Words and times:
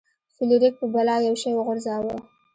فلیریک 0.35 0.73
په 0.79 0.85
بلا 0.93 1.15
یو 1.27 1.35
شی 1.41 1.49
وغورځاوه. 1.53 2.15